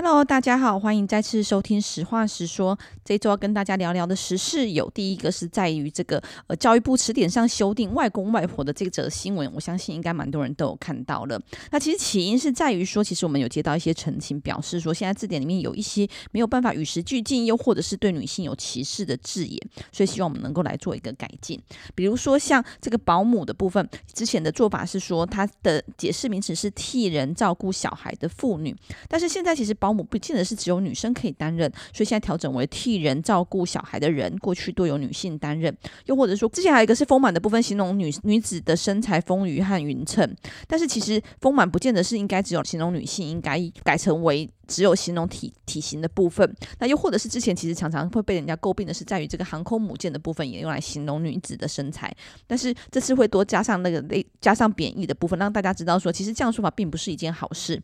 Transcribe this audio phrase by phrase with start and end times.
[0.00, 2.76] Hello，大家好，欢迎再次收听《实话实说》。
[3.04, 11.40] 这周要跟大家聊聊的时事有第一个是在于这个呃教育部词典上修订外公外婆的这则新闻，我相信应该蛮多人都有看到了。
[11.72, 19.60] 那其实起因是在于说，其实我们有接到一些澄清，表示说现在字典里面有一些没有办法与时俱进，又或者是对女性有歧视的字眼，
[19.90, 21.60] 所以希望我们能够来做一个改进。
[21.96, 23.84] 比如说像这个保姆的部分，
[24.14, 28.72] 之前的做法是说它的解释名词是替人照顾小孩的妇女，
[29.08, 35.74] 但是现在其实保保姆不见得是只有女生可以担任，所以现在调整为替人照顾小孩的人，过去都有女性担任。
[36.04, 46.54] 又或者说，之前还有一个是丰满的部分，形容女女子的身材丰腴和匀称，但是其实丰满不见得是应该只有形容女性，应该改成为只有形容体体型的部分。
[46.80, 52.14] 那又或者是之前其实常常会被人家诟病的是，在于这个航空母舰的部分也用来形容女子的身材，
[52.46, 57.82] 但是这次会多加上那个类加上贬义的部分，让大家知道说，其实这样说法并不是一件好事。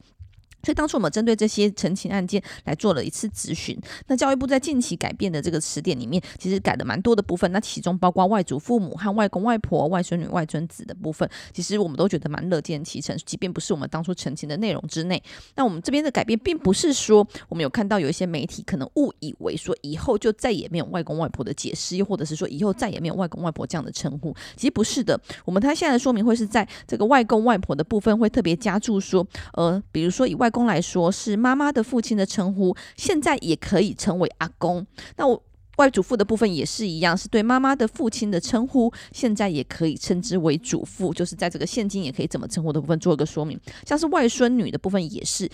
[0.64, 3.78] 所以当初我们针对这些澄清案件来做了一次咨询。
[4.06, 7.50] 那教育部在近期改变的这个词典里面，其实改了蛮多的部分。
[7.52, 15.22] 那其中包括外祖父母和外公外婆、外孙女、外孙子的部分，其实我们都觉得蛮乐见其成，即便不是我们当初澄清的内容之内。
[15.56, 24.34] 那我们这边的改变，并不是说我们有看到有一些媒体可能误以为说以后就再也没有外公外婆的解释，又或者是说以后再也没有外公外婆这样的称呼。
[24.56, 34.86] 其实不是的，我们他现在的说明会是在这个外公外婆的部分会特别加注说，呃，比如说以外公来说是妈妈的父亲的称呼，现在也可以称为阿公。
[35.16, 35.42] 那我
[35.78, 43.58] 外祖父的部分也是一样，是对妈妈的父亲的称呼，现在也可以称之为祖父，就是在这个现今也可以怎么称呼的部分做一个说明。
[43.84, 45.50] 像是外孙女的部分也是。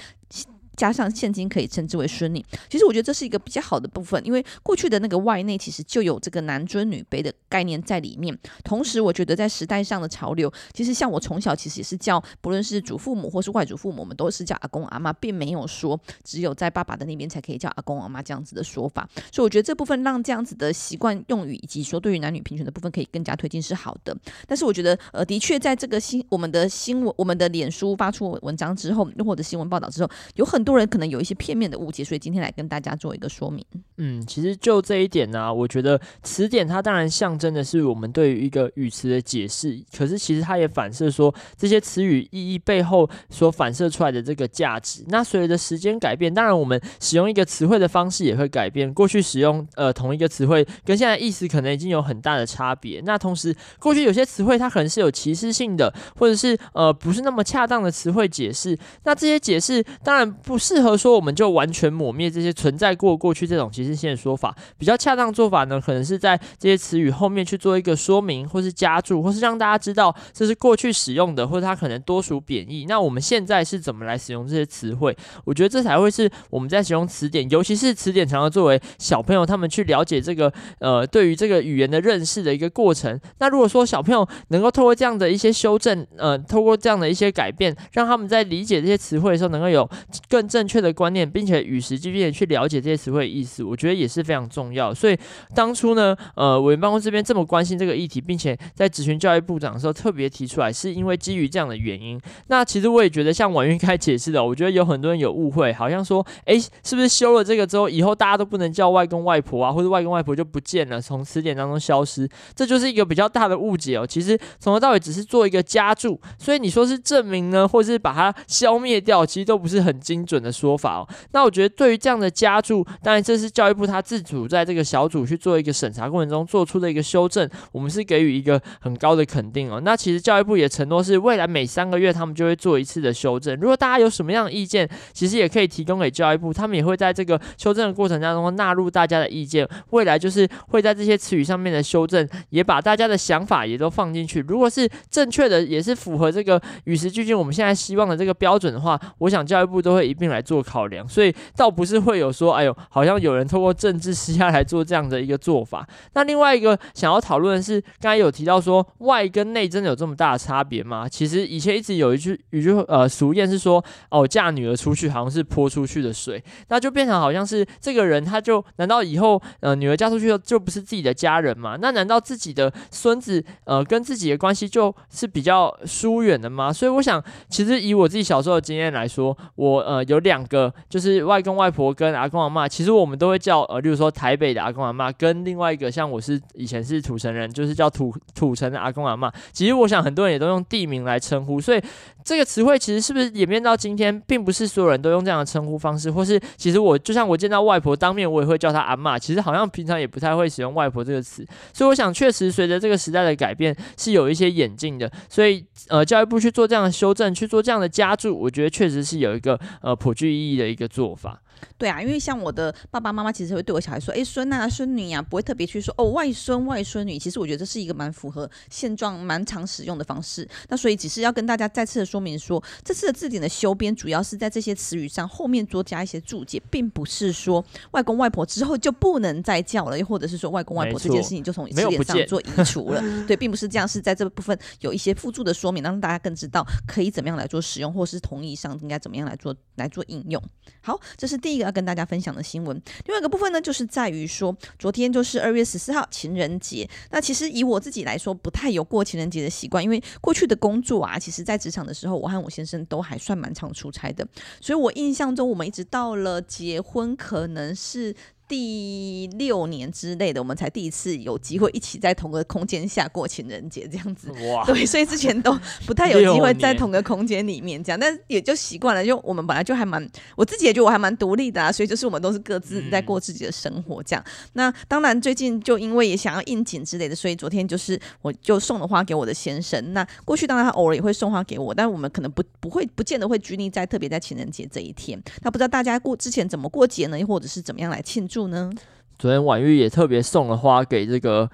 [0.81, 8.35] 加上现金可以称之为孙女，其实我觉得这是一个比较好的部分，因为过去的那个外内其实就有这个男尊女卑的概念在里面。
[8.65, 19.07] 同时，我觉得在时代上的潮流，其实像我从小其实也是叫，不论是祖父母或是外祖父母，我们都是叫阿公阿妈，并没有说只有在爸爸的那边才可以叫阿公阿妈这样子的说法。
[19.31, 24.17] 所以我觉得这部分让这样子的习惯用语以及说对于男女平权的部分可以更加推进是好的。
[24.47, 30.70] 但是我觉得呃，的确在这个新我们的新闻、我们的脸书发出文章之后，又或者新闻报道之后，有很多。
[30.71, 33.65] 多人可能有一些片面的误解，所以今天来跟大家做一个说明。
[33.97, 45.05] 嗯，其实就这一点呢、我觉得词典它当然象征的是我们对于一个语词的解释，可是其实它也反射说这些词语意义背后所反射出来的这个价值。
[45.09, 48.93] 那随着时间改变，当然我们使用一个词汇的方式也会改变。
[48.95, 53.03] 过去使用呃同一个词汇，跟现在意思可能已经有很大的差别。
[53.05, 58.79] 那同时，过去有些词汇它可能是有歧视性的，或者是呃不是那么恰当的词汇解释。
[59.05, 60.61] 那这些解释当然不。
[60.61, 64.55] 适合说，我们就完全抹灭这些存在过过去这种歧视性的说法。
[64.77, 72.85] 比较恰当的做法呢，可能是在这些词语后面去做一个说明，或是加注，或是让大家知道这是过去使用的，或者它可能多属贬义。
[72.87, 75.17] 那我们现在是怎么来使用这些词汇？
[75.47, 83.19] 我觉得这才会是我们在使用词典，尤其是词典常常作为小朋友他们去了解这个呃对于这个语言的认识的一个过程。
[83.39, 89.89] 那如果说小朋友能够透过这样的一些修正，呃，透过这样的一些改变，让他们在理解这些词汇的时候，能够有
[90.29, 90.40] 更。
[90.47, 94.93] 正确的观念，并且与时俱进的去了解这些词汇的意思，我觉得也是非常重要。
[94.93, 95.17] 所以
[95.55, 102.21] 当初呢，呃，委员办公室这边这么关心这个议题，并且在咨询教育部长的时候特别提出来，是因为基于这样的原因。
[102.49, 112.29] 那其实我也觉得，像婉諭 该解释的，我觉得有很多人有误会，好像说，哎，是不是修了这个之后，以后大家都不能叫外公外婆啊，或者外公外婆就不见了，从词典当中消失？
[112.55, 114.07] 这就是一个比较大的误解哦。
[114.07, 120.41] 其实从头到尾只是做一个加注，所以你说是证明呢，或是把它消灭掉，其实都不是很精准。
[120.41, 129.83] 的说法哦，那我觉得对于这样的加注，当然这是教育部他自主在这个小组去做一个审查过程中做出的一个修正，我们是给予一个很高的肯定哦。
[129.85, 133.55] 那其实教育部也承诺是未来每三个月他们就会做一次的修正。
[133.61, 139.69] 如果大家有什么样的意见，其实也可以提供给教育部，他们也会在这个修正的过程当中纳入大家的意见。
[139.91, 144.41] 未来就是会在这些词语上面的修正，也把大家的想法也都放进去。
[144.49, 150.31] 如果是正确的，也是符合这个与时俱进我们现在希望的这个标准的话，我想教育部都会一并。
[150.31, 155.85] 来做考量，所以倒不是会有说，哎呦，好像有人透过政治施压来做这样的一个做法。
[156.13, 161.09] 那另外一个想要讨论的是，刚才有提到说外跟内真的有这么大的差别吗？
[161.09, 171.77] 其实以前一直有一句一句呃俗谚是说，哦，嫁女儿出去好像是泼出去的水，那就变成好像是这个人他就难道以后呃女儿嫁出去就不是自己的家人吗？
[171.83, 176.73] 那难道自己的孙子呃跟自己的关系就是比较疏远的吗？
[176.73, 180.21] 所以我想，其实以我自己小时候的经验来说，我呃有。
[180.21, 189.33] 两个就是外公外婆跟阿公阿嬷，其实我们都会叫呃，例如说台北的阿公阿嬷，跟另外一个像我是以前是土城人，就是叫土土城的阿公阿嬷。
[189.51, 191.83] 其实我想很多人也都用地名来称呼，所以
[192.23, 201.47] 这个词汇其实是不是演变到今天，并不是所有人都用这样的称呼方式，或是其实我就像我见到外婆当面，我也会叫她阿嬷，其实好像平常也不太会使用外婆这个词。
[201.73, 205.11] 所以我想，确实随着这个时代的改变，是有一些演进的。
[205.29, 211.43] 所以呃，教育部去做这样的修正，去做这样的加注，我觉得确实是有一个呃颇具意义的一个做法。
[211.79, 220.49] 对啊，因为像我的爸爸妈妈其实会对我小孩说：“哎，孙啊，孙女呀、啊，不会特别去说哦，外孙外孙女。”其实我觉得这是一个蛮符合现状、蛮常使用的方式。
[220.69, 233.03] 那所以只是要跟大家再次的说明说，这次的字典的修编主要是在这些词语上后面多加一些注解，并不是说外公外婆之后就不能再叫了，又或者是说外公外婆这件事情就从字典上做移除了。
[233.27, 240.43] 对，并不是这样，是在这部分有一些附注的说明，让大家更知道可以怎么样来做使用，或是同意上应该怎么样来做来做应用。
[240.83, 242.81] 好，这是第第一个要跟大家分享的新闻。
[243.07, 246.89] 另外一个部分呢，就是在于说，昨天就是二月十四号情人节。
[247.11, 254.25] 那其实以我自己来说，不太有过情人节的习惯，因为过去的工作啊，其实在职场的时候，我和我先生都还算蛮常出差的。
[254.61, 258.15] 所以我印象中，我们一直到了结婚，可能是。
[258.51, 264.29] 第六年之类的，我们才第一次有机会一起在同个空间下过情人节这样子。
[264.53, 264.65] 哇！
[264.65, 265.57] 对，所以之前都
[265.87, 269.07] 不太有机会在同个空间里面这样，但也就习惯了。
[269.07, 270.05] 就我们本来就还蛮，
[270.35, 274.25] 我自己也觉得我还蛮独立的啊，所以就是我们都是各自在过自己的生活这样。
[274.27, 279.93] 嗯、那当然最近就因为也想要应景之类的，所以昨天就是我就送了花给我的先生。
[279.93, 285.23] 那过去当然他偶尔也会送花给我，但我们可能不不会不见得会拘泥在特别在情人节这一天。
[285.43, 287.17] 那不知道大家过之前怎么过节呢？
[287.17, 288.40] 又或者是怎么样来庆祝？
[288.49, 288.71] 呢？
[289.19, 291.51] 昨天婉玉也特别送了花给这个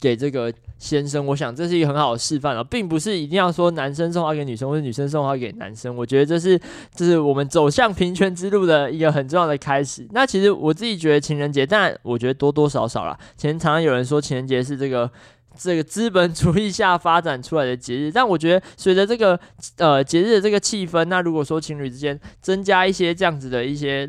[0.00, 5.96] 给这个先生，我想这是一个很好的示范了，并不是一定要说男生送花给女生，或者女生送花给男生。
[5.96, 6.56] 我觉得这是
[6.94, 10.06] 这是我们走向平权之路的一个很重要的开始。
[10.12, 15.10] 那其实我自己觉得情人节，但我觉得多多少少啦，前常常有人说情人节是这个
[15.56, 19.36] 这个资本主义下发展出来的节日，但我觉得随着这个
[19.78, 24.08] 呃节日的这个气氛，那如果说情侣之间增加一些这样子的一些。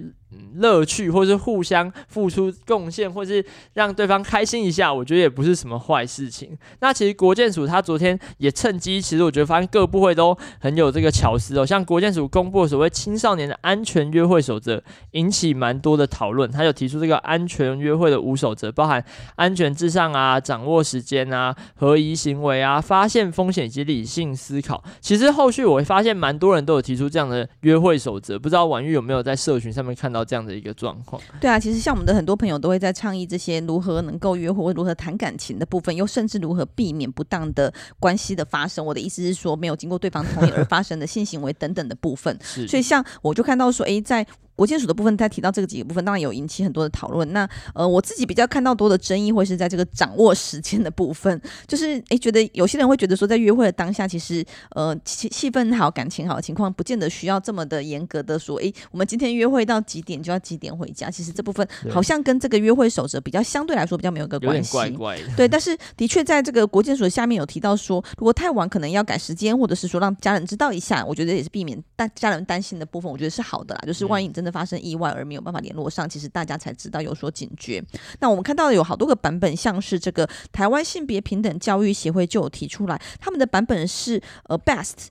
[0.56, 3.44] 乐趣，或是互相付出贡献，或是
[3.74, 6.56] 让对方开心一下，我觉得也不是什么坏事情。
[6.82, 11.66] 那其实国健署他昨天也趁机，其实我觉得发现各部会都很有这个巧思哦。
[11.66, 16.50] 像国健署公布所谓青少年的安全约会守则，引起蛮多的讨论。
[16.52, 19.04] 他有提出这个安全约会的五守则，包含
[19.36, 24.84] 安全至上啊、掌握时间啊、合宜行为啊、发现风险以及理性思考。
[25.02, 30.19] 其实后续我会发现蛮多人都有提出这样的约会守则，不知道婉玉有没有在社群上面看到。
[30.24, 38.86] 这样的一个状况，对啊，其实像我们的很多朋友都会在倡议这些如何能够约会，如何谈感情的部分，又甚至如何避免不当的关系的发生。
[38.86, 42.38] 我的意思是说，没有经过对方同意而发生的性行为等等的部分。
[42.68, 44.26] 所以像我就看到说，诶，在。
[44.60, 47.32] 国建署的部分，他提到这个几个部分，当然有引起很多的讨论。
[47.32, 61.10] 那呃，我自己比较看到多的争议，会是在这个掌握时间的部分，就是诶，觉得有些人会觉得说，在约会的当下，其实呃气气氛好、感情好的情况，不见得需要这么的严格的说，诶，我们今天约会到几点就要几点回家。
[61.10, 64.74] 其实这部分好像跟这个约会守则比较相对来说比较没有一个关系。
[64.74, 73.82] 怪怪对，但是的确在这个国建署下面有提到说，如果太晚可能要改时间，或者是说让家人知道一下，我觉得也是避免大家人担心的部分，我觉得是好的啦。
[73.86, 77.84] 就是万一你真的发生意外而没有办法联络上，其实大家才知道有所警觉。
[78.20, 85.08] 那我们看到有好多个版本，像是这个台湾性别平等教育协会就有提出来，他们的版本是呃 best，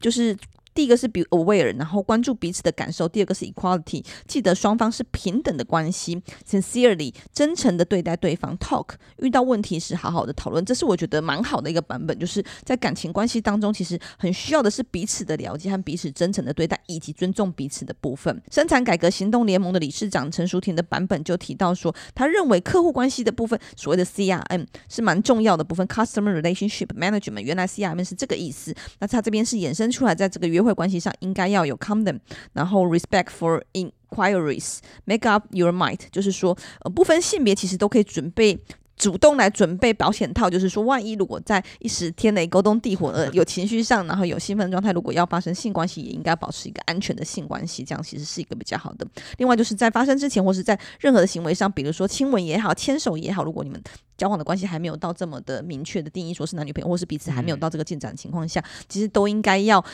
[0.00, 0.36] 就是。
[0.76, 8.90] 第一个是 be aware，然后关注彼此的感受；第二个是 equality，记得双方是平等的关系；sincerely，真诚的对待对方；talk，
[9.20, 10.62] 遇到问题时好好的讨论。
[10.66, 18.42] 这是我觉得蛮好的一个版本，就是在感情关系当中，其实很需要的是彼此的了解和彼此真诚的对待，以及尊重彼此的部分。
[18.52, 28.74] 生产改革行动联盟的理事长陈淑婷的版本就提到说，他认为客户关系的部分，所谓的 CRM 是蛮重要的部分，Customer Relationship Management，原来 CRM 是这个意思。
[29.00, 32.18] 那他这边是衍生出来，在这个约会关系上应该要有 condom，
[32.52, 38.58] 然后 respect for inquiries，make up your mind，就是说，呃，不分性别，其实都可以准备。
[38.98, 49.06] 主动来准备保险套，就是说，万一如果在一时天雷勾动地火，呃，有情绪上，然后有兴奋状态，如果要发生性关系，也应该保持一个安全的性关系，这样其实是一个比较好的。
[49.36, 53.78] 另外，就是在发生之前，或是在任何的行为上，比如说亲吻也好，牵手也好，如果你们
[54.16, 59.84] 交往的关系还没有到这么的明确的定义，说是男女朋友，或是彼此还没有到这个进展的情况下，其实都应该要。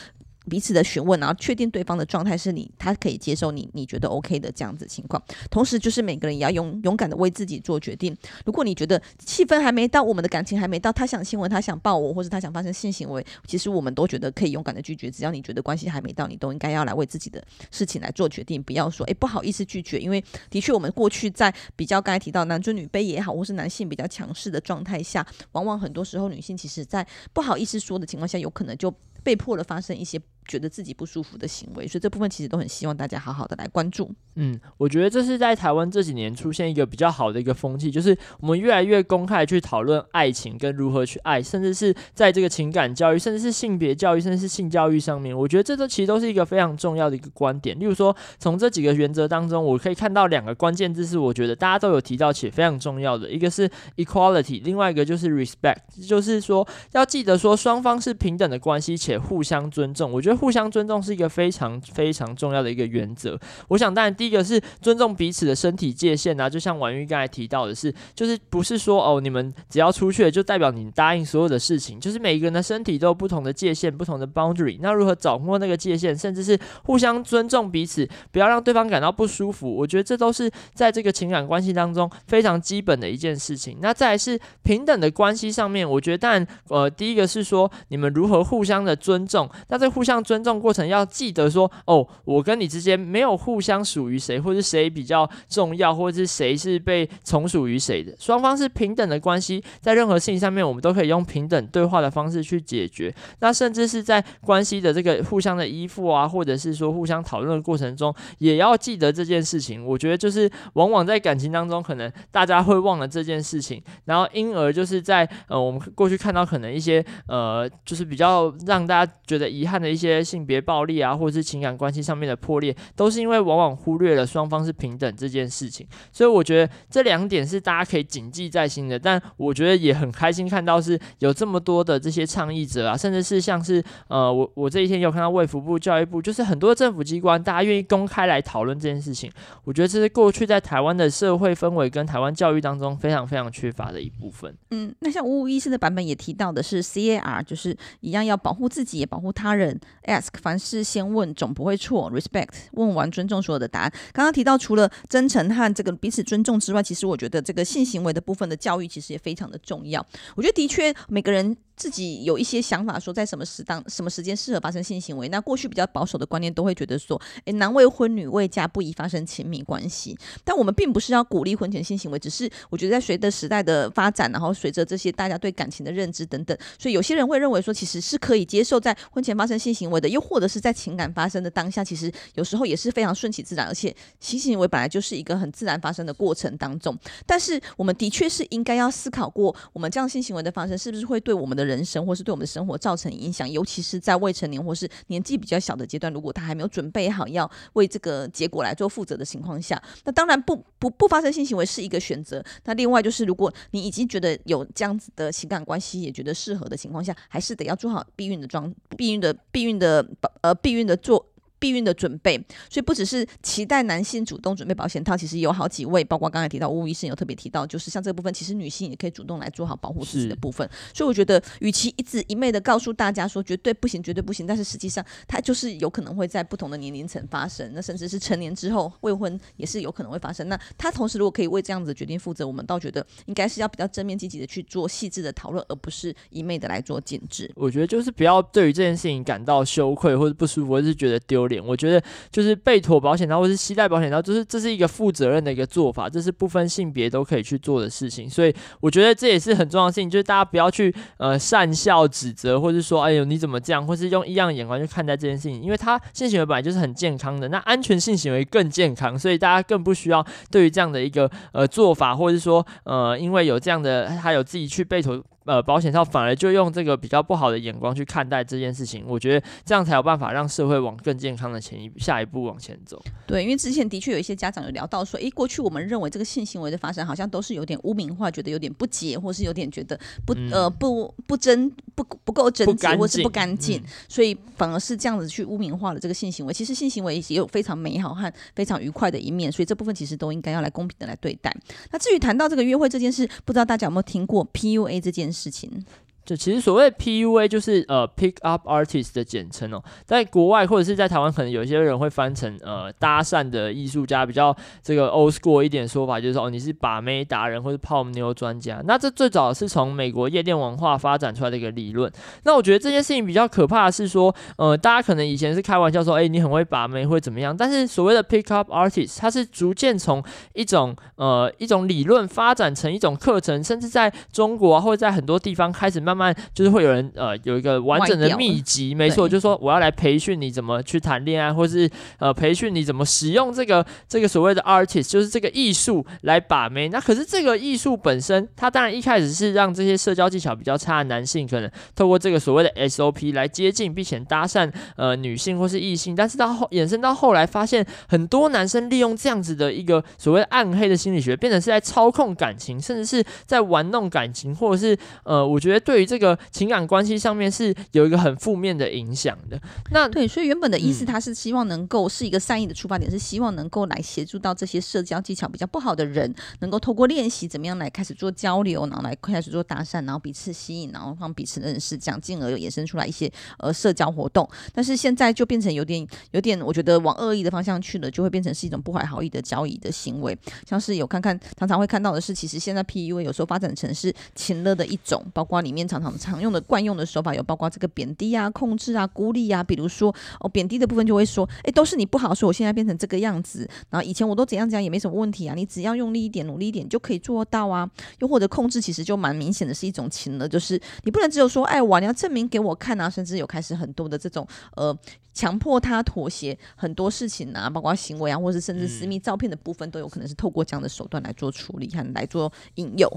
[0.49, 5.21] 彼此的询问，然后确定对方的状态是你，他可以接受你，你觉得 OK 的这样子情况。
[5.49, 8.15] 同时，就是每个人也要勇勇敢的为自己做决定。
[8.45, 15.09] 如果你觉得气氛还没到，我们的感情还没到，他想亲吻，他想抱我，或者他想发生性行为，其实我们都觉得可以勇敢的拒绝。
[15.09, 30.19] 只要你觉得关系还没到，你都应该要来为自己的事情来做决定，不要说诶不好意思拒绝，因为的确我们过去在比较刚才提到男尊女卑也好，或是男性比较强势的状态下，往往很多时候女性其实在不好意思说的情况下，有可能就被迫了发生一些。
[30.47, 34.11] 觉得自己不舒服的行为，所以这部分其实都很希望大家好好的来关注。
[34.35, 47.79] 嗯，我觉得这是在台湾这几年出现一个比较好的一个风气，就是我们越来越公开去讨论爱情跟如何去爱，甚至是在这个情感教育，甚至是性别教育，甚至是性教育上面，我觉得这都其实都是一个非常重要的一个观点。
[47.79, 60.11] 例如说，从这几个原则当中，我可以看到两个关键字是我觉得大家都有提到且非常重要的，一个是 equality，另外一个就是 respect，就是说要记得说双方是平等的关系且互相尊重。
[60.11, 63.39] 我觉得互相尊重是一个非常非常重要的一个原则。
[63.67, 74.77] 我想当然第一个是尊重彼此的身体界限啊，就像婉玉刚才提到的是，就是不是说哦你们只要出去就代表你答应所有的事情，就是每一个人的身体都有不同的界限、不同的 boundary。
[74.81, 83.77] 那如何掌握那个界限，甚至是互相尊重彼此，不要让对方感到不舒服，我觉得这都是在这个情感关系当中非常基本的一件事情。
[83.81, 103.13] 那再来是平等的关系上面，我觉得当然呃第一个是说你们如何互相的尊重，那这互相尊重过程要记得说哦，我跟你之间没有互相属于谁，或者谁比较重要，或者是谁是被从属于谁的，双方是平等的关系，在任何事情上面，我们都可以用平等对话的方式去解决。
[103.39, 109.85] 那甚至是在关系的这个互相的依附啊，或者是说互相讨论的过程中，也要记得这件事情。
[109.85, 125.87] 我觉得就是往往在感情当中，可能大家会忘了这件事情，然后因而就是在呃我们过去看到可能一些呃就是比较让大家觉得遗憾的一些性别暴力啊，或者是情感关系上面的破裂，都是因为往往忽略了双方是平等这件事情。
[126.11, 128.99] 所以我觉得这两点是大家可以谨记在心的。
[128.99, 139.31] 但我觉得也很开心看到是有这么多的这些倡议者啊，甚至是像是呃我我这一天有看到卫福部、教育部，就是很多政府机关，大家愿意公开来讨论这件事情。
[139.63, 144.53] 我觉得这是过去在台湾的社会氛围跟台湾教育当中非常非常缺乏的一部分。
[144.71, 149.79] 嗯，那像五五医师的版本也提到的是 CAR，就是一样要保护自己也保护他人。
[150.05, 153.93] Ask 凡事先问总不会错，Respect 问完尊重所有的答案。
[154.11, 160.05] 刚刚提到除了真诚和这个彼此尊重之外，其实我觉得这个性行为的部分的教育其实也非常的重要。
[160.35, 161.55] 我觉得的确每个人。
[161.75, 165.27] 自己有一些想法，说在什么时当什么时间适合发生性行为。
[165.29, 170.17] 那过去比较保守的观念都会觉得说，诶，男未婚女未嫁不宜发生亲密关系。
[170.43, 186.97] 但我们并不是要鼓励婚前性行为，只是我觉得在随着时代的发展，然后随着这些大家对感情的认知等等，所以有些人会认为说，其实是可以接受在婚前发生性行为的，又或者是在情感发生的当下，其实有时候也是非常顺其自然，而且性行为本来就是一个很自然发生的过程当中。
[187.25, 202.43] 但是我们的确是应该要思考过，我们这样性行为的发生是不是会对我们的人生，或是对我们的生活造成影响，尤其是在未成年或是年纪比较小的阶段，如果他还没有准备好要为这个结果来做负责的情况下，那当然不不不发生性行为是一个选择。
[202.65, 210.05] 那另外就是，如果你已经觉得有这样子的情感关系，也觉得适合的情况下，还是得要做好避孕的装避孕的避孕的
[210.41, 211.25] 呃避孕的做。
[211.63, 212.35] 避孕的准备，
[212.69, 220.69] 所以不只是期待男性主动准备保险套，其实有好几位，包括刚才提到吴医生有特别提到，就是像这个部分，其实女性也可以主动来做好保护自己的部分。
[220.93, 230.49] 所以我觉得，与其一直一昧的告诉大家说绝对不行、绝对不行，但是实际上它就是有可能会在不同的年龄层发生，那甚至是成年之后未婚也是有可能会发生。
[230.49, 237.49] 那他同时如果可以为这样子的决定负责，我们倒觉得应该是要比较正面积极的去做细致的讨论，而不是一昧的来做禁止。
[237.55, 241.52] 我觉得就是不要对于这件事情感到羞愧或者不舒服，或是觉得丢脸。
[241.59, 242.01] 我觉得。
[242.31, 248.29] 就是被妥保险套，或是携带保险套，就是这是一个负责任的一个做法，这是不分性别都可以去做的事情。
[248.29, 265.23] 所以我觉得这也是很重要的事情，就是大家不要去呃善笑指责，或是说哎呦你怎么这样，或是用异样的眼光去看待这件事情，因为它性行为本来就是很健康的，那安全性行为更健康，所以大家更不需要对于这样的一个呃做法，或者是说呃因为有这样的还有自己去被妥。
[265.45, 273.01] 呃，保险套反而就用这个比较不好的眼光去看待这件事情，我觉得这样才有办法让社会往更健康的前一下一步往前走。
[273.27, 286.53] 对，因为之前的确有一些家长有聊到说，诶，过去我们认为这个性行为的发生好像都是有点污名化，觉得有点不洁，或是有点觉得不呃不不真不不够整洁，或是不干净，嗯，所以反而是这样子去污名化了这个性行为。
[286.53, 291.53] 其实性行为也有非常美好和非常愉快的一面，所以这部分其实都应该要来公平的来对待。
[291.91, 295.83] 那至于谈到这个约会这件事，不知道大家有没有听过 PUA 这件事事情。
[296.25, 308.81] 就其实所谓 PUA 就是呃 Pick Up Artist 的简称哦，在国外或者是在台湾，可能有些人会翻成呃搭讪的艺术家，比较这个 old school 一点说法，就是哦你是把妹达人或者泡妞专家。
[308.85, 312.09] 那这最早是从美国夜店文化发展出来的一个理论。
[312.43, 317.55] 那我觉得这件事情比较可怕的是说，呃大家可能以前是开玩笑说，哎你很会把妹会怎么样？
[317.55, 326.12] 但是所谓的 Pick Up Artist，它是逐渐从一种呃一种理论发展成一种课程，甚至在中国啊或者在很多地方开始慢。
[326.15, 331.89] 慢慢就是会有人呃有一个完整的秘籍，没错，就是说我要来培训你怎么去谈恋爱，或是
[332.19, 336.89] 呃培训你怎么使用这个这个所谓的 artist，就是这个艺术来把妹。
[336.89, 359.59] 那可是这个艺术本身，它当然一开始是让这些社交技巧比较差的男性，可能透过这个所谓的 SOP 来接近并且搭讪呃女性或是异性，但是到后衍生到后来，发现很多男生利用这样子的一个所谓暗黑的心理学，变成是在操控感情，甚至是在玩弄感情，或者是呃，我觉得对于这个情感关系上面是有一个很负面的影响的。
[359.91, 374.47] 那对，所以原本的意思，他是希望能够是一个善意的出发点，嗯、是希望能够来协助到这些社交技巧比较不好的人，能够透过练习怎么样来开始做交流，然后来开始做搭讪，然后彼此吸引，然后让彼此认识，这样进而又衍生出来一些呃社交活动。
[374.73, 404.97] 但是现在就变成有点有点，我觉得往恶意的方向去了，就会变成是一种不怀好意的交易的行为，像是有看看常常会看到的是，其实现在 PUA 有时候发展成是情乐的一种，包括里面常常常用的惯用的手法有包括这个贬低啊、控制啊、孤立啊，比如说哦贬低的部分就会说，哎，都是你不好，所以我现在变成这个样子，然后以前我都怎样怎样也没什么问题啊，你只要用力一点、努力一点就可以做到啊，又或者控制其实就蛮明显的是一种情了，就是你不能只有说爱我，你要证明给我看啊，甚至有开始很多的这种呃
[405.33, 413.09] 强迫他妥协很多事情啊，包括行为啊，或者甚至私密照片的部分都有可能是透过这样的手段来做处理和来做引诱。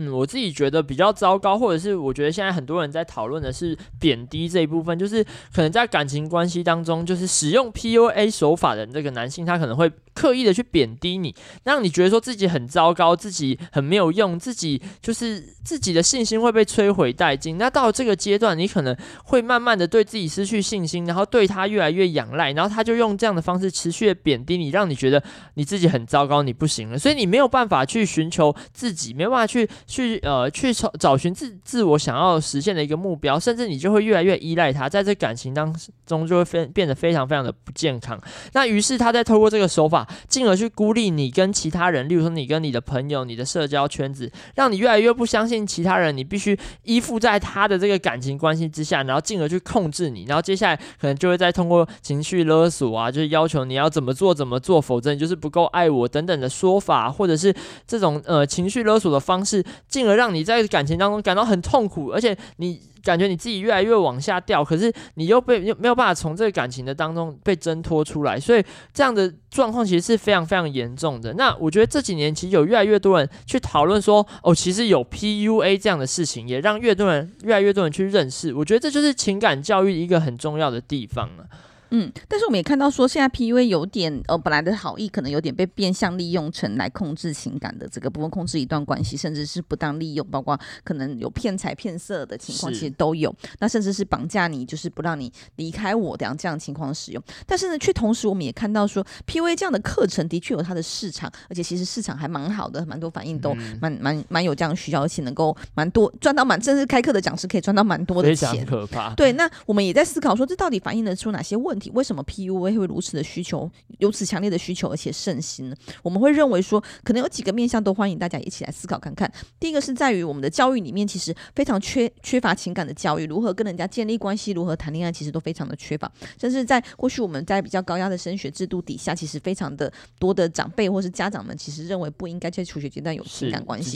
[0.00, 17.58] 嗯，我自己觉得比较糟糕，或者是我觉得现在很多人在讨论的是贬低这一部分，就是可能在感情关系当中，就是使用 PUA 手法的这个男性，他可能会刻意的去贬低你，让你觉得说自己很糟糕，自己很没有用，自己就是自己的信心会被摧毁殆尽。
[17.58, 25.20] 那到这个阶段，你可能会慢慢的对自己失去信心，然后对他越来越仰赖，然后他就用这样的方式持续的贬低你，让你觉得
[25.54, 29.68] 你自己很糟糕，你不行了，所以你没有办法去寻求自己，没有办法去。
[29.88, 35.74] 去呃去找找寻自自我想要实现的一个目标，甚至你就会越来越依赖他，在这感情当
[36.06, 38.20] 中就会非变得非常非常的不健康。
[38.52, 57.54] 那于是他在透过这个手法，进而去孤立你跟其他人，例如说你跟你的朋友、你的社交圈子，让你越来越不相信其他人，你必须依附在他的这个感情关系之下，然后进而去控制你，然后接下来可能就会再通过情绪勒索啊，就是要求你要怎么做怎么做，否则你就是不够爱我等等的说法，或者是
[57.86, 59.64] 这种呃情绪勒索的方式。
[59.86, 68.62] 进而让你在感情当中感到很痛苦，而且你感觉你自己越来越往下掉，可是你又被又没有办法从这个感情的当中被挣脱出来，所以
[68.92, 71.32] 这样的状况其实是非常非常严重的。
[71.34, 78.52] 那我觉得这几年其实有越来越多人去讨论说，哦，其实有 PUA 这样的事情，也让越多人越来越多人去认识。
[78.52, 81.46] 我觉得这就是情感教育一个很重要的地方了。
[81.90, 93.34] 嗯，但是我们也看到说，现在 PUA 有点呃，本来的好意可能有点被变相利用成来控制情感的这个部分，控制一段关系，甚至是不当利用，包括可能有骗财骗色的情况，其实都有。
[93.60, 97.22] 那甚至是绑架你，就是不让你离开我这样这样的情况使用。
[97.46, 109.14] 但是呢，却同时我们也看到说，PUA 这样的课程的确有它的市场，而且其实市场还蛮好的，蛮多反应都蛮蛮蛮有这样需要，而且能够蛮多赚到蛮，甚至开课的讲师可以赚到蛮多的钱，可怕。
[109.14, 111.90] 对，那我们也在思考说，这到底反映得出哪些问题？
[111.94, 115.76] 为什么 PUA 会如此的需求，如此强烈的需求，而且盛行呢？
[116.02, 119.30] 我们会认为说，可能有几个面向都欢迎大家一起来思考看看。
[119.60, 126.10] 第一个是在于我们的教育里面，其实非常缺缺乏情感的教育，如何跟人家建立关系，如何谈恋爱，其实都非常的缺乏。
[126.40, 133.90] 甚至在过去我们在比较高压的升学制度底下，其实非常的多的长辈或是家长们，其实认为不应该在求学阶段有情感关系，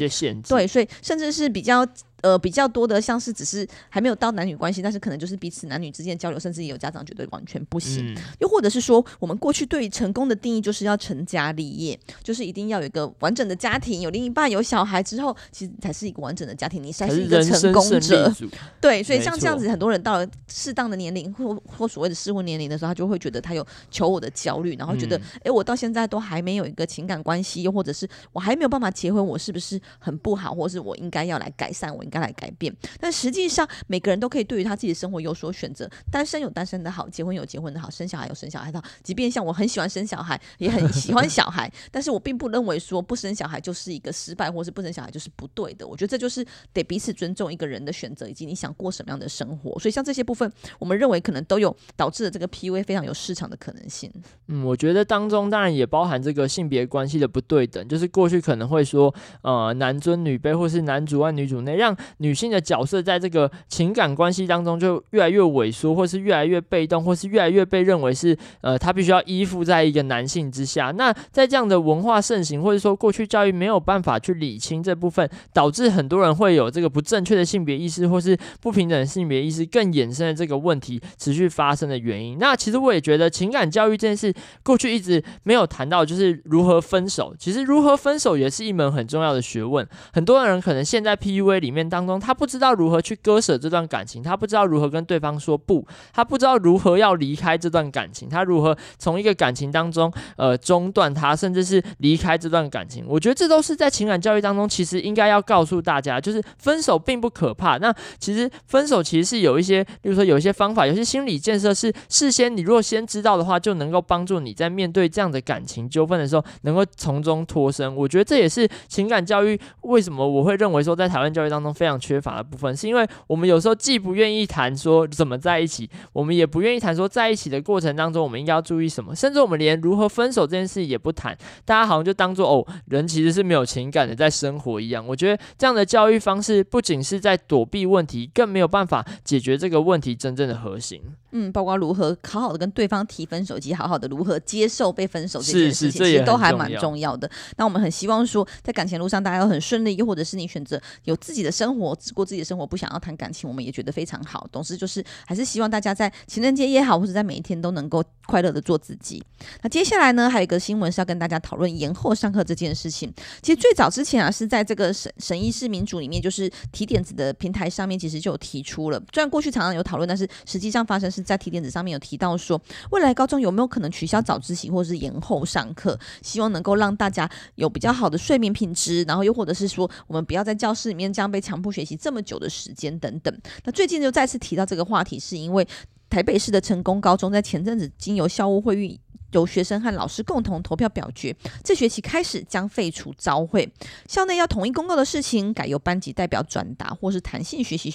[0.48, 1.86] 对，所以甚至是比较。
[2.22, 8.14] 呃，比较多的像是只是还没有到男女关系，但是可能就是彼此男女之间交流，甚至也有家长觉得完全不行。
[8.14, 18.32] 嗯、又或者是说，我们过去对于成功的定义就是要成家立业，就是一定要有一个完整的家庭，有另一半，有小孩之后，其实才是一个完整的家庭，你才是一个成功者。
[18.80, 32.04] 对，所以像这样子，很多人到了适当的年龄或或所谓的适婚年龄的时候，他就会觉得他有求我的焦虑，然后觉得，哎、嗯，我到现在都还没有一个情感关系，又或者是我还没有办法结婚，我是不是很不好，或是我应该要来改善我？
[32.12, 35.88] 该来改变，但实际上每个人都可以对于他自己的生活有所选择。
[36.10, 38.86] 单身有单身的好，结婚有结婚的好，生小孩有生小孩的好。
[39.02, 45.86] 即便像我很喜欢生小孩，也很喜欢小孩，但是我并不认为说不生小孩就是一个失败，或是不生小孩就是不对的。
[45.86, 49.78] 我觉得这就是得彼此尊重一个人的选择，以及你想过什么样的生活。
[49.78, 54.12] 所以像这些部分，我们认为可能都有导致了这个 PUA 非常有市场的可能性。
[54.48, 70.90] 嗯，我觉得当中当然也包含这个性别关系的不对等，就是过去可能会说呃男尊女卑，或是男主外女主内，让女性的角色在这个情感关系当中就越来越萎缩，或是越来越被动，或是越来越被认为是呃，她必须要依附在一个男性之下。
[70.92, 82.38] 那在这样的文化盛行，或者说过去教育没有办法去理清这部分，导致很多人会有这个不正确的性别意识，或是不平等的性别意识，更衍生的这个问题持续发生的原因。
[82.38, 87.34] 那其实我也觉得情感教育这件事，过去一直没有谈到，就是如何分手。
[87.38, 89.86] 其实如何分手也是一门很重要的学问。
[90.12, 103.04] 很多人可能陷在 PUA 里面当中，他不知道如何去割舍这段感情，他不知道如何跟对方说不，他不知道如何要离开这段感情，他如何从一个感情当中呃中断他，甚至是离开这段感情。
[103.06, 107.78] 我觉得这都是在情感教育当中，其实应该要告诉大家，就是分手并不可怕。
[107.78, 117.94] 那其实分手其实是有一些，比如说有一些方法，有些心理建设是事先你如果先知道的话，就能够帮助你在面对这样的感情纠纷的时候，能够从中脱身。
[117.96, 135.06] 我觉得这也是情感教育为什么我会认为说在台湾教育当中非常缺乏的部分，是因为我们有时候既不愿意谈说怎么在一起，我们也不愿意谈说在一起的过程当中我们应该要注意什么，甚至我们连如何分手这件事也不谈，大家好像就当做哦，人其实是没有情感的在生活一样。
[135.06, 141.00] 我觉得这样的教育方式不仅是在躲避问题，更没有办法解决这个问题真正的核心。
[141.32, 147.30] 嗯，包括如何好好的跟对方提分手，以及好好的如何接受被分手这件事情，其实都还蛮重要的。
[147.56, 154.46] 那我们很希望说，在感情路上大家都很顺利，又或者是你选择有自己的生活，过自己的生活，不想要谈感情，我们也觉得非常好。
[154.52, 159.22] 总之就是，还是希望大家在情人节也好，或者在每一天都能够快乐的做自己。
[159.62, 163.12] 那接下来呢，还有一个新闻是要跟大家讨论延后上课这件事情。
[163.40, 169.02] 其实最早之前啊，是在这个审审议式民主里面，就是提点子的平台上面，其实就有提出了。
[169.14, 171.22] 虽然过去常常有讨论，但是实际上发生是。
[171.22, 175.96] 在提点子上面有提到说，未来高中有没有可能取消早自习或是延后上课？
[176.20, 183.32] 希望能够让大家有比较好的睡眠品质，然后又或者是说，我们不要在教室里面这样被强迫学习这么久的时间等等。
[183.64, 185.64] 那最近就再次提到这个话题，是因为
[186.12, 193.66] 台北市的成功高中在前阵子经由校务会议，由学生和老师共同投票表决，这学期开始将废除招会，
[194.06, 197.94] 校内要统一公告的事情，改由班级代表转达或是弹性学习。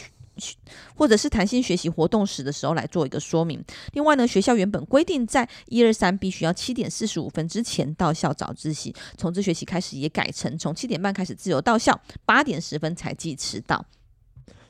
[0.96, 3.60] 或者是弹性学习活动时的时候来做一个说明。
[3.94, 13.84] 另外呢，学校原本规定在一二三必须要七点四十五分之前到校早自习，从这学期开始也改成从七点半开始自由到校，八点十分才计迟到。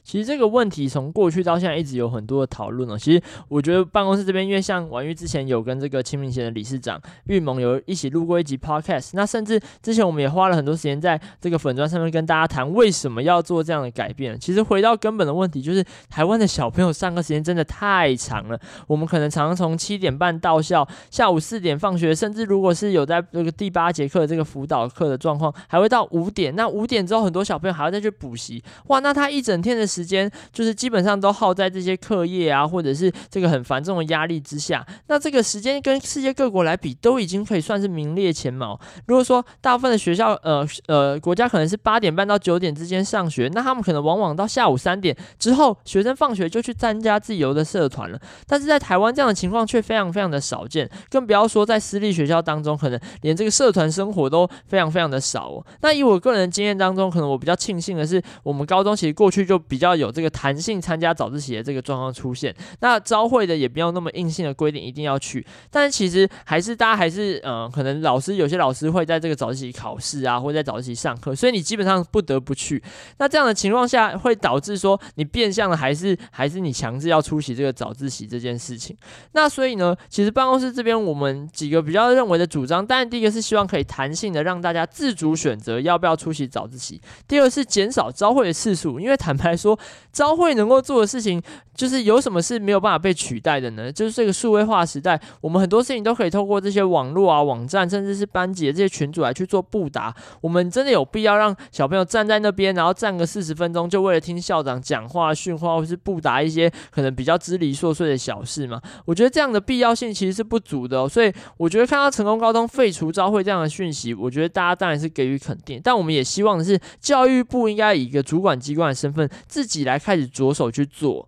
[0.07, 2.97] 其实这个问题从过去到现在一直有很多的讨论哦。
[2.97, 14.39] 其实我觉得办公室这边，因为像婉玉之前有跟这个清明节的理事长玉萌有一起录过一集 podcast，那甚至之前我们也花了很多时间在这个粉砖上面跟大家谈为什么要做这样的改变。
[14.39, 18.57] 其实回到根本的问题，就是台湾的小朋友上课时间真的太长了。
[18.87, 26.55] 我们可能常常从七点半到校，下午四点放学，甚至如果是有在这个第八节课的这个辅导课的状况，还会到五点。
[26.55, 28.63] 那五点之后，很多小朋友还要再去补习。
[28.85, 34.85] 哇，那他一整天的时间就是基本上都耗在这些课业啊，或者是这个很繁重的压力之下。
[35.07, 38.79] 那这个时间跟世界各国来比，都已经可以算是名列前茅。
[39.07, 48.19] 如果说大部分的学校，呃呃，国家可能是八点半到九点之间上学，那他们可能往往到下午三点之后，学生放学就去参加自由的社团了。
[48.45, 55.65] 但是在台湾这样的情况却非常非常的少见，更不要说在私立学校当中，可能连这个社团生活都非常非常的少。
[55.81, 60.27] 那以我个人的经验当中，可能我比较庆幸的是，我们高中其实过去就比较要有这个。
[60.37, 72.83] 弹性参加早自习的这个状况出现，那朝会的也不要那么硬性的规定一定要去，但其实还是大家还是嗯、呃，可能老师有些老师会在这个早自习考试啊，或在早自习上课，所以你基本上不得不去。
[73.17, 78.95] 那这样的情况下会导致说你变相的还是 还是你强制要出席这个早自习这件事情。
[79.31, 89.66] 那所以呢，其实办公室这边我们几个比较认为的主张，当然第一个是希望可以弹性的让大家自主选择要不要出席早自习，第二是减少朝会的次数，因为坦白说。
[89.67, 89.79] 说
[90.13, 91.41] 朝会能够做的事情，
[91.75, 93.91] 就是有什么是没有办法被取代的呢？
[93.91, 100.13] 就是这个数位化时代，我们很多事情都可以透过这些网络啊、网站，甚至是班级的这些群组来去做布达。
[100.41, 108.81] 我们真的有必要让小朋友站在那边，然后站个四十分钟，就为了听校长讲话、训话，或是布达一些可能比较支离破碎的小事吗？
[109.05, 111.07] 我觉得这样的必要性其实是不足的。
[111.07, 119.97] 所以我觉得看到成功高中废除朝会这样的讯息，我觉得大家当然是给予肯定，但我们也希望的是教育部应该以一个主管机关的身份，自己来。
[119.97, 121.27] 开始着手去做。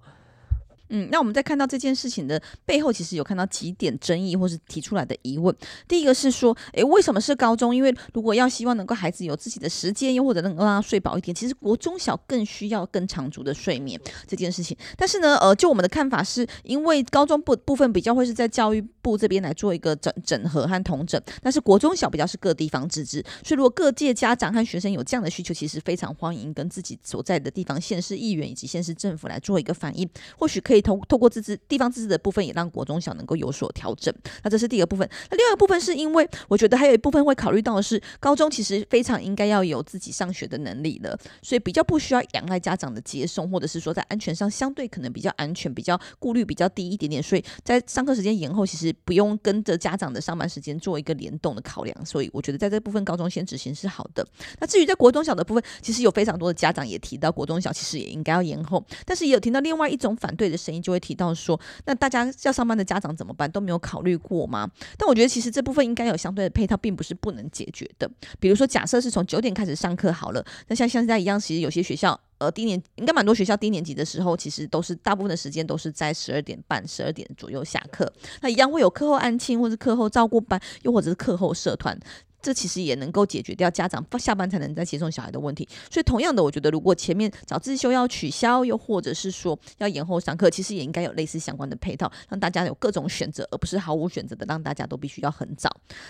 [0.89, 5.55] 嗯，那我们在看到这件事情的背后，其实有看到几点争议或是提出来的疑问。
[5.87, 7.75] 第一个是说，诶，为什么是高中？
[7.75, 14.75] 因为如果要希望能够孩子有自己的时间，又或者能够让他睡饱一点，其实国中小更需要更长足的睡眠这件事情。
[14.97, 23.23] 但是呢，呃，就我们的看法是，因为高中部部分比较会是在教育部这边来做一个整整合和统整，但是国中小比较是各地方自治。
[23.43, 30.78] 所以如果各界家长和学生有这样的需求，其实非常欢迎跟自己所在的地方县市议员以及县市政府来做一个反映，或许可以。
[30.81, 34.13] 透透过自治地方自治的部分，也让国中小能够有所调整。
[34.43, 35.07] 那这是第一个部分。
[35.29, 47.21] 那另外一个部分是因为我觉得还有一部分会考虑到的是，高中其实非常应该要有自己上学的能力了，所以比较不需要仰赖家长的接送，或者是说在安全上相对可能比较安全，比较顾虑比较低一点点。
[47.21, 52.05] 所以在上课时间延后，其实不用跟着家长的上班时间做一个联动的考量。
[52.05, 54.25] 所以我觉得在这部分高中先执行是好的。
[54.59, 60.79] 那至于在国中小的部分，其实有非常多的家长也提到，国中小其实也应该要延后，但是也有听到另外一种反对的声声音。
[60.81, 63.51] 就会提到说，那大家要上班的家长怎么办？
[63.51, 64.69] 都没有考虑过吗？
[64.97, 68.09] 但我觉得其实这部分应该有相对的配套，并不是不能解决的。
[68.39, 78.11] 比如说，假设是从九点开始上课好了，那像现在一样，其实有些学校，呃，低年应该蛮多学校低年级的时候，其实都是大部分的时间都是在十二点半、十二点左右下课。
[78.41, 81.99] 那一样会有课后安亲，或是课后照顾班，又或者是课后社团。
[82.41, 95.69] 这其实也能够解决掉家长下班才能再接送小孩的问题，所以同样的，我觉得如果前面早自修要取消，又或者是说要延后上课，其实也应该有类似相关的配套，让大家有各种选择，而不是毫无选择的让大家都必须要很早。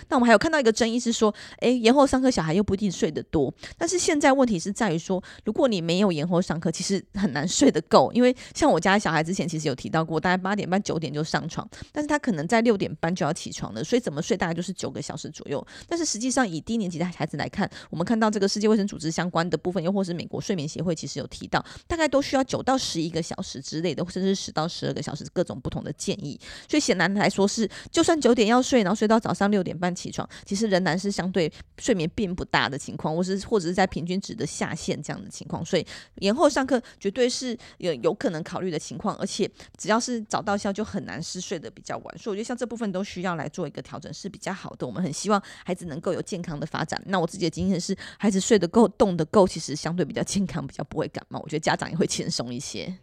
[0.09, 26.38] 那我们还有看到一个争议是说，诶，延后上课小孩又不一定睡得多，但是现在问题是在于说，如果你没有延后上课，其实很难睡得够，因为像我家小孩之前其实有提到过，大概八点半九点就上床，但是他可能在六点半就要起床了，所以怎么睡大概就是九个小时左右，但是实实际上，以低年级的孩子来看，我们看到这个世界卫生组织相关的部分，又或是美国睡眠协会，其实有提到，大概都需要九到十一个小时之类的，甚至是十到十二个小时，各种不同的建议。
[26.67, 35.63] 所以显然来说是，就算九点要睡，然后睡到早上六点半起床，其实仍然是相对睡眠并不大的情况，或是或者是在平均值的下限这样的情况。
[35.63, 42.17] 所以延后上课绝对是有有可能考虑的情况，而且只要是早到校，就很难是睡得比较晚。
[42.17, 44.86] 所以我觉得像这部分都需要来做一个调整是比较好的。
[44.86, 51.39] 我们很希望孩子能够有健康的发展，那我自己的经验是，孩子睡得够，动得够，其实相对比较健康，比较不会感冒。
[51.41, 52.93] 我觉得家长也会 轻松一些。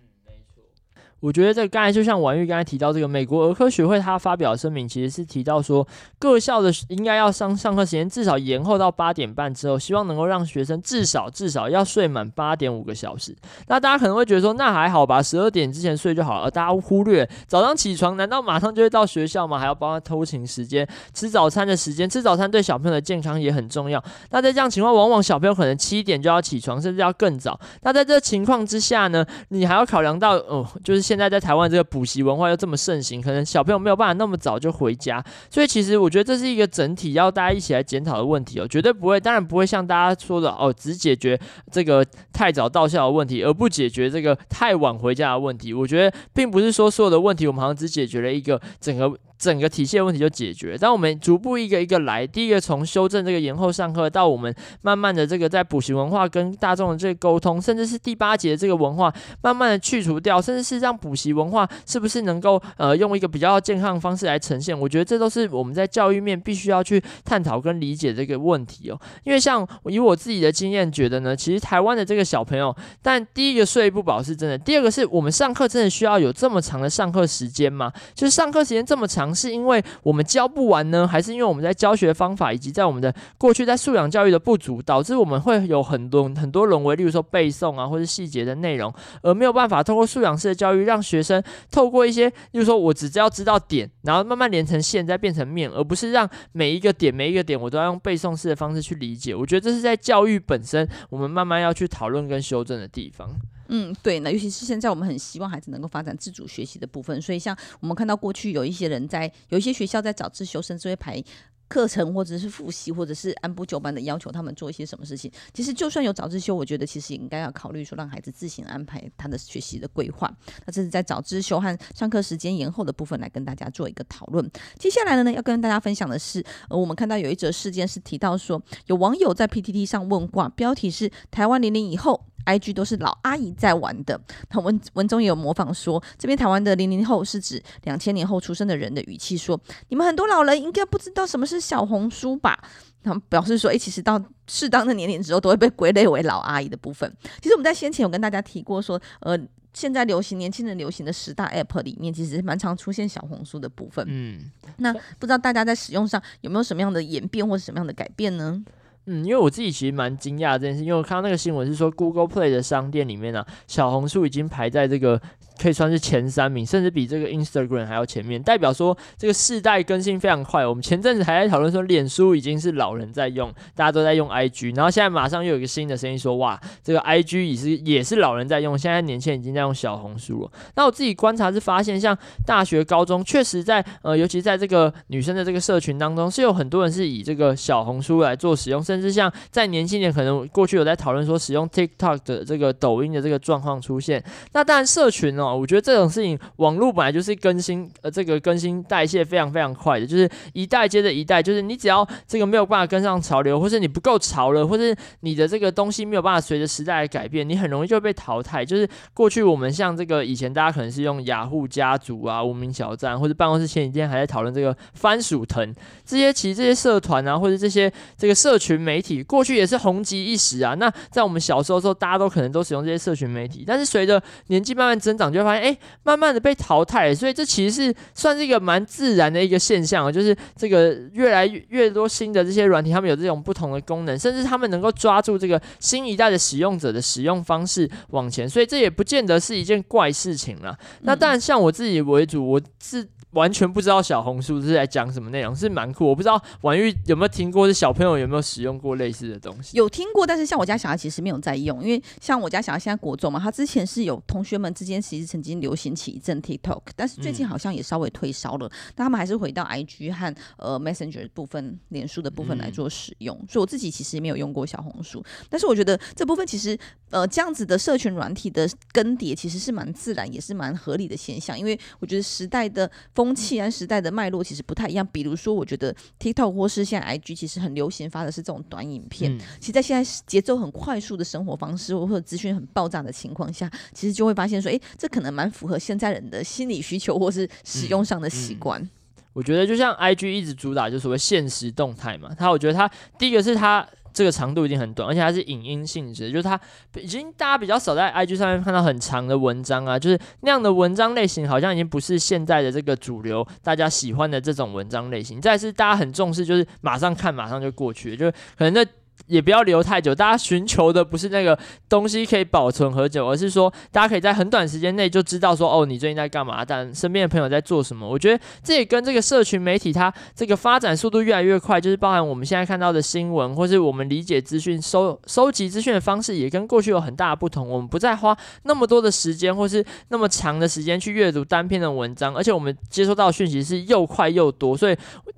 [1.20, 5.86] 我觉得这刚才就像婉玉刚才提到这个美国儿科学会，他发表声明其实是提到说，
[6.18, 13.34] 各校的应该要上上课时间至少延后到八点半之后，希望能够让学生至少至少要睡满八点五个小时。
[13.66, 16.44] 那大家可能会觉得说，那还好吧，十二点之前睡就好了。
[16.44, 19.58] 而大家忽略早上起床，难道马上就会到学校吗？
[19.58, 24.02] 还要帮他偷情时间、吃早餐的时间，吃早餐对小朋友的健康也很重要。
[24.30, 27.58] 那在这样情况，往往小朋友可能七点就要起床，甚至要更早。
[27.80, 31.06] 那在这情况之下呢，你还要考量到哦，就是。
[31.06, 41.40] 现现在在台湾这个补习文化又这么盛行，可能小朋友没有办法那么早就回家，所以其实我觉得这是一个整体要大家一起来检讨的问题哦，绝对不会，当然不会像大家说的哦，只解决
[41.72, 45.72] 这个太早到校的问题，而不解决这个太晚回家的问题。
[45.72, 49.10] 我觉得并不是说所有的问题我们好像只解决了一个整个。
[49.38, 50.76] 整个体系的问题就解决。
[50.78, 64.78] 当我们逐步一个一个来，第一个从修正这个延后上课，到我们慢慢的这个在补习文化跟大众的这个沟通，甚至是第八节这个文化，慢慢的去除掉，甚至是让补习文化是不是能够呃用一个比较健康的方式来呈现？
[64.78, 68.98] 我觉得这都是我们在教育面必须要去探讨跟理解这个问题哦。
[69.24, 77.92] 因为像以我自己的经验觉得呢，其实台湾的这个小朋友，但第一个睡不饱是真的，第二个是我们上课真的需要有这么长的上课时间吗？
[78.14, 79.25] 就是上课时间这么长。
[79.34, 99.34] 是因为我们教不完呢，还是因为我们在教学方法以及在我们的过去在素养教育的不足，导致我们会有很多很多沦为，例如说背诵啊，或者细节的内容，而没有办法透过素养式的教育，让学生透过一些，例如说我只要知道点，然后慢慢连成线，再变成面，而不是让每一个点每一个点我都要用背诵式的方式去理解。
[99.34, 103.30] 我觉得这是在教育本身，我们慢慢要去讨论跟修正的地方。
[103.68, 111.22] 嗯，对，那尤其是现在我们很希望孩子能够发展自主学习的部分，所以像我们看到过去有一些人在有一些学校在早自修，甚至会排
[111.68, 115.28] 课程或者是复习，或者是按部就班的要求他们做一些什么事情。
[115.52, 120.32] 其实就算有早自修，我觉得其实也应该要考虑说让孩子自行安排他的学习的规划。
[120.64, 124.48] 那这是在早自修和上课时间延后的部分来跟大家做一个讨论。
[124.78, 132.25] 接下来呢，要跟大家分享的是，呃，我们看到有一则事件是提到说，有网友在 PTT 上问卦，标题是“台湾零零以后”。
[132.46, 134.18] IG 都是老阿姨在玩的，
[134.50, 142.58] 那文文中也有模仿说，这边台湾的零零后是指两千年后出生的人的语气说，你们很多老人应该不知道什么是小红书吧？
[143.02, 147.12] 他们表示说，哎，其实到适当的年龄之后，都会被归类为老阿姨的部分。
[147.40, 149.38] 其实我们在先前有跟大家提过说，呃，
[149.72, 154.04] 现在流行年轻人流行的十大 App 里面，其实蛮常出现小红书的部分。
[154.08, 158.60] 嗯，那不知道大家在使用上有没有什么样的演变或者什么样的改变呢？
[159.06, 165.20] 嗯，因为我自己其实蛮惊讶这件事，因为我看到那个新闻是说，Google Play 的商店里面呢、啊，小红书已经排在这个。
[165.60, 170.66] 可以算是前三名，甚至比这个 Instagram 还要前面，代表说这个世代更新非常快。
[170.66, 180.50] 我们前阵子还在讨论说，脸书已经是老人在用，大家都在用 IG，然后现在马上又有一个新的声音说，哇，这个 IG 也是也是老人在用，现在年轻人已经在用小红书了。
[180.74, 194.22] 那我自己观察是发现，像大学、高中，确实在呃，尤其在这个女生的这个社群当中，是有很多人是以这个小红书来做使用，甚至像在年轻点，可能过去有在讨论说使用 TikTok 的这个抖音的这个状况出现。
[194.52, 195.45] 那当然，社群哦。
[195.54, 208.64] 我觉得这种事情，网络本来就是更新，呃，这个更新代谢非常非常快的，就是一代接着一代，就是你只要这个没有办法跟上潮流，或是你不够潮了，或是你的这个东西没有办法随着时代来改变，你很容易就被淘汰。
[208.64, 220.74] 就是过去我们像这个以前大家可能是用雅虎家族啊、无名小站，或者办公室前几天还在讨论这个番薯藤这些，其实这些社团啊，或者这些这个社群媒体，过去也是红极一时啊。
[220.74, 240.76] 那在我们小时候的时候，大家都可能都使用这些社群媒体，但是随着年纪慢慢增长，就发现，哎，慢慢的被淘汰，所以这其实是算是一个蛮自然的一个现象，就是这个越来越越多新的这些软体，他们有这种不同的功能，甚至他们能够抓住这个新一代的使用者的使用方式往前，所以这也不见得是一件怪事情了。
[241.02, 243.06] 那当然，像我自己为主，我是。
[243.36, 246.06] 完全不知道小红书是在讲什么内容，是蛮酷。
[246.06, 249.76] 我不知道婉玉有没有听过，是小朋友有没有使用过类似的东西？
[249.76, 258.70] 有听过，但是像我家小孩其实没有在用，因为像我家小孩现在国中嘛，他之前是有同学们之间其实曾经流行起一阵 TikTok，但是最近好像也稍微退烧了。
[258.94, 263.36] 但、他们还是回到 IG 和呃 Messenger 部分、脸书的部分来做使用。
[263.50, 266.78] 所以我自己其实也没有用过小红书，但是我觉得这部分其实
[267.10, 273.25] 呃这样子的社群软体的更迭其实是蛮自然，也是蛮合理的现象，因为我觉得时代的风。
[273.26, 275.04] 风气和时代的脉络其实不太一样。
[275.10, 279.36] 比如说，我觉得 TikTok 或是现在 IG 其实很流行发的是这种短影片。
[279.36, 288.80] 嗯、其实，在现在节奏很快速的生活方式或者资讯很爆炸的情况下，其实就会发现说，诶，这可能蛮符合现在人的心理需求或是使用上的习惯。
[288.80, 288.90] 嗯嗯、
[289.32, 293.86] 我觉得就像 IG 一直主打就所谓现实动态嘛，它我觉得它第一个是它。
[294.16, 296.58] 这个长度已经很短，而且它是影音性质，就是它
[296.94, 305.38] 已经大家比较少在 IG 上面看到很长的文章啊，就是那样的文章类型，好像已经不是现在的这个主流，大家喜欢的这种文章类型。
[305.38, 308.86] 再是大家很重视，就是马上看，马上就过去，就是可能在。
[309.26, 311.58] 也不要留太久，大家寻求的不是那个
[311.88, 318.08] 东西可以保存很久，而是说大家可以在很短时间内就知道说，哦，你最近在干嘛，但身边的朋友在做什么。
[318.08, 327.68] 我觉得这也跟这个社群媒体它这个发展速度越来越快，就是包含我们现在看到的新闻，或是我们理解资讯、收收集资讯的方式，也跟过去有很大的不同。
[327.68, 334.96] 我们不再花那么多的时间，或是那么长的时间去阅读单篇的文章，而且我们接收到讯息是又快又多，所以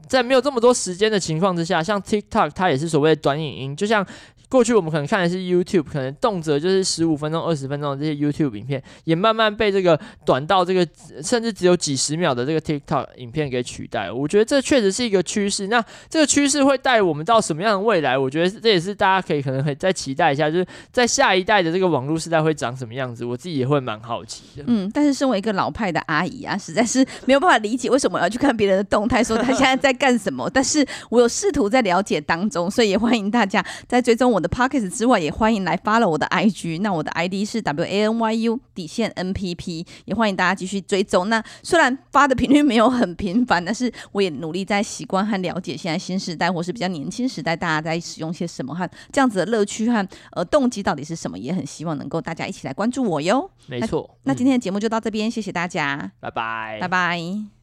[0.08, 3.76] 在没有这么多时间的情况之下，像 TikTok 它也是所谓的短影音。
[3.76, 4.04] 就像
[4.48, 10.86] 过去我们可能看的是 YouTube，可能动辄就是十五分钟、二十分钟的这些 YouTube 影片，也慢慢被这个短到这个
[11.22, 14.10] 甚至只有几十秒的这个 TikTok 影片给取代。
[14.10, 15.66] 我觉得这确实是一个趋势。
[15.66, 18.16] 那这个趋势会带我们到什么样的未来？
[18.16, 23.26] 我觉得这也是大家可以可能可以再期待一下，就是在下一代的这个网络时代会长什么样子。
[23.26, 24.64] 我自己也会蛮好奇的。
[24.66, 30.48] 嗯，但是身为一个老派的阿姨啊，实在是没有办法理解为什么要去看别人的动态，说他现在在干什么。
[30.48, 34.37] 但是我有试图在了解当中，所以也欢迎大家在追踪我。
[34.38, 36.80] 我的 Podcast 之外，也欢迎来 follow 我的 IG。
[36.80, 41.28] 那我的 ID 是 W A N Y U 底线 N P P，也欢迎大家继续追踪。
[41.28, 53.50] 那虽然发的频率没有很频繁，但是我也努力在习惯和了解现在新时代或是比较年轻时代大家在使用些什么和这样子的乐趣和呃动机到底是什么，也很希望能够大家一起来关注我哟。
[53.66, 57.57] 没错，那，那今天的节目就到这边，谢谢大家，拜拜，拜拜。